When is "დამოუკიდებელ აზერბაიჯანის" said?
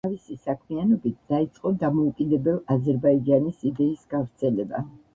1.85-3.65